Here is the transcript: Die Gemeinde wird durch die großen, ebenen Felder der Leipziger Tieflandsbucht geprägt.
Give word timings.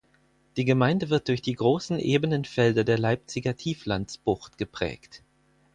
Die 0.57 0.65
Gemeinde 0.65 1.11
wird 1.11 1.27
durch 1.27 1.43
die 1.43 1.53
großen, 1.53 1.99
ebenen 1.99 2.43
Felder 2.43 2.83
der 2.83 2.97
Leipziger 2.97 3.55
Tieflandsbucht 3.55 4.57
geprägt. 4.57 5.21